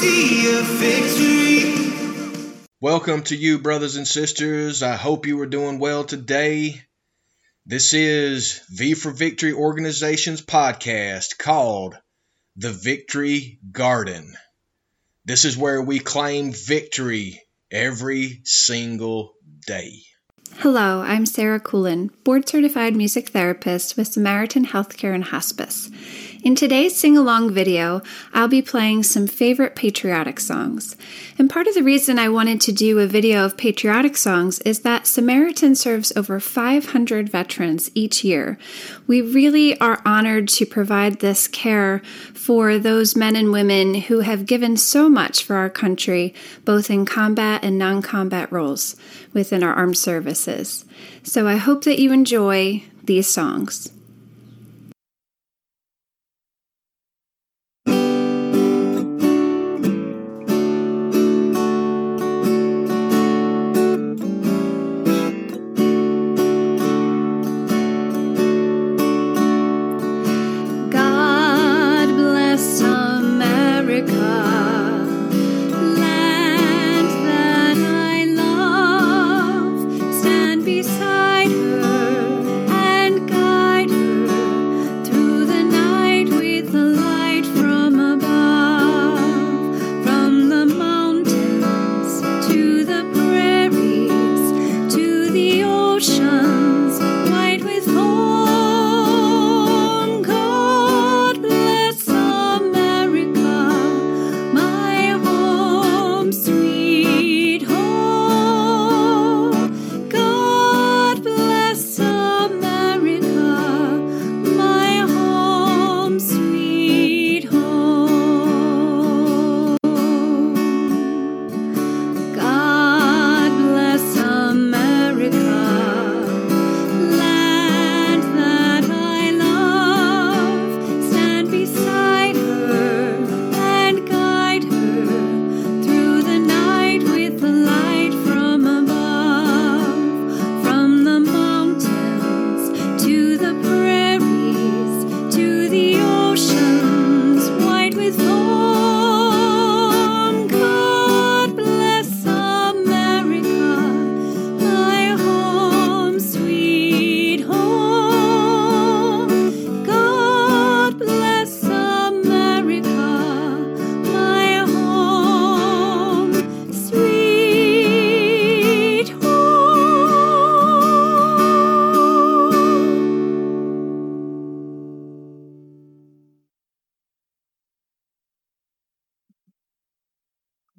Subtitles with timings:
[0.00, 1.92] sea of victory.
[2.80, 4.82] Welcome to you, brothers and sisters.
[4.82, 6.80] I hope you are doing well today.
[7.66, 11.98] This is V for Victory Organization's podcast called
[12.56, 14.32] The Victory Garden.
[15.26, 19.34] This is where we claim victory every single
[19.66, 20.00] day.
[20.56, 25.90] Hello, I'm Sarah Coolin, board certified music therapist with Samaritan Healthcare and Hospice.
[26.42, 28.00] In today's sing along video,
[28.32, 30.96] I'll be playing some favorite patriotic songs.
[31.38, 34.80] And part of the reason I wanted to do a video of patriotic songs is
[34.80, 38.56] that Samaritan serves over 500 veterans each year.
[39.06, 41.98] We really are honored to provide this care
[42.32, 46.32] for those men and women who have given so much for our country,
[46.64, 48.96] both in combat and non combat roles
[49.34, 50.86] within our armed services.
[51.22, 53.92] So I hope that you enjoy these songs.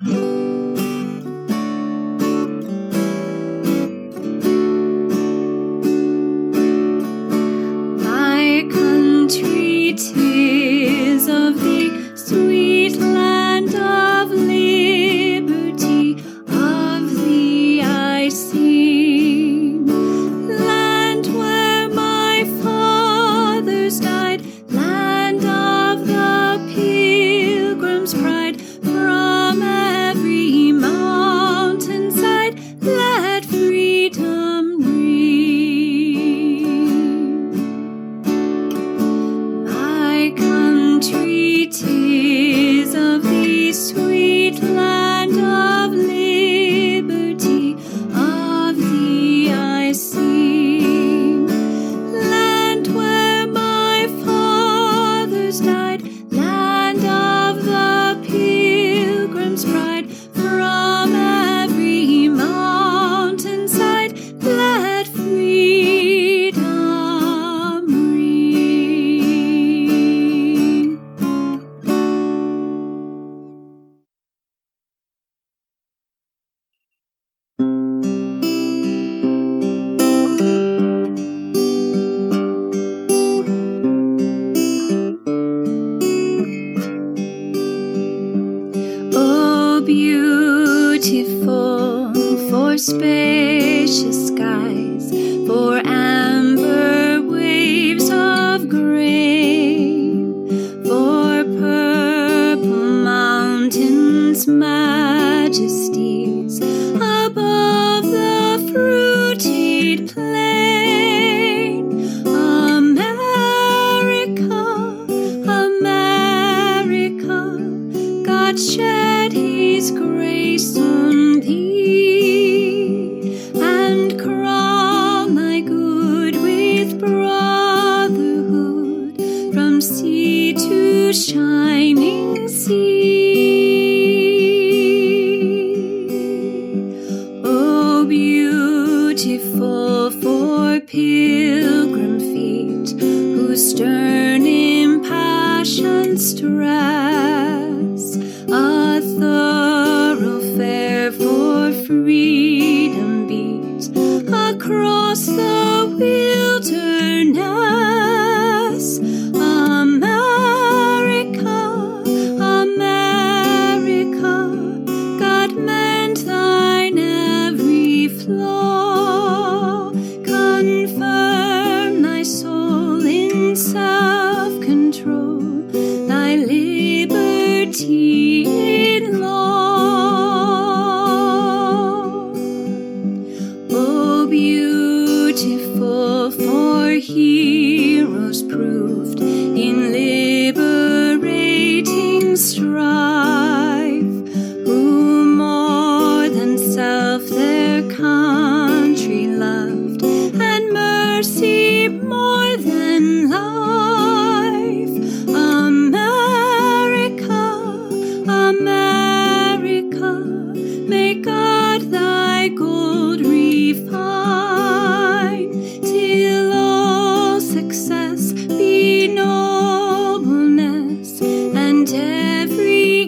[0.00, 0.47] My
[41.70, 42.07] country,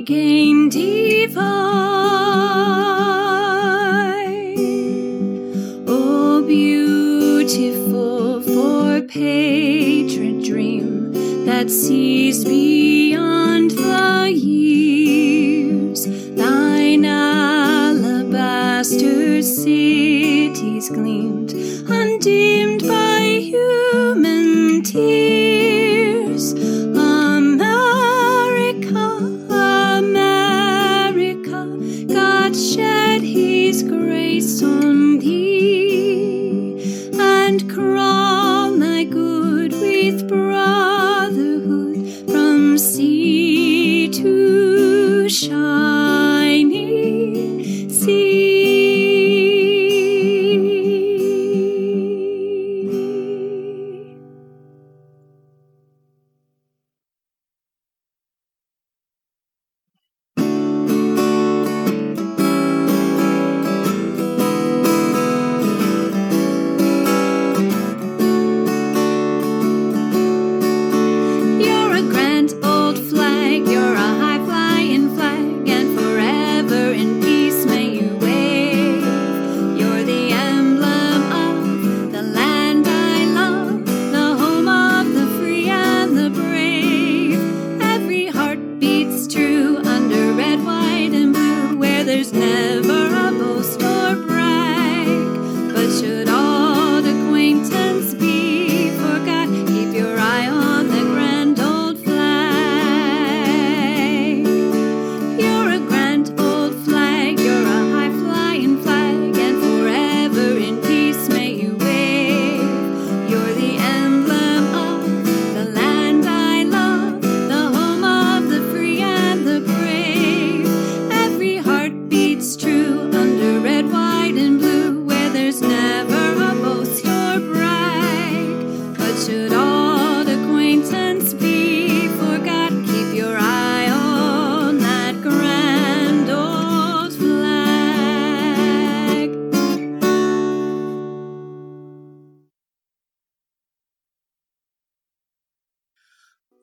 [0.05, 1.37] became divine.
[5.87, 16.06] Oh, beautiful for patriot dream that sees beyond the years.
[16.35, 18.23] Thine alabaster
[19.43, 22.59] cities gleamed until.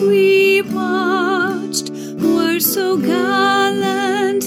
[0.00, 4.44] we watched were so gallantly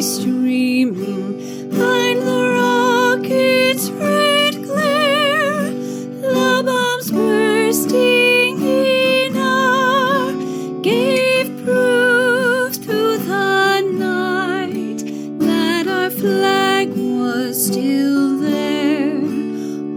[0.00, 10.32] streaming behind the rocket's red glare, the bombs bursting in our
[10.80, 15.04] gave proof through the night
[15.40, 19.20] that our flag was still there.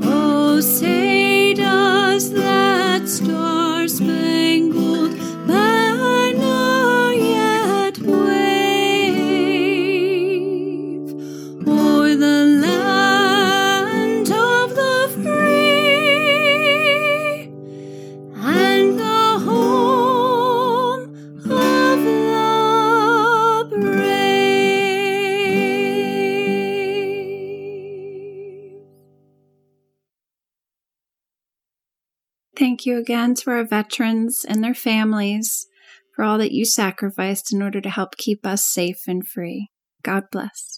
[0.03, 3.58] Oh, say does that star.
[32.79, 35.67] Thank you again to our veterans and their families
[36.15, 39.67] for all that you sacrificed in order to help keep us safe and free.
[40.01, 40.77] God bless.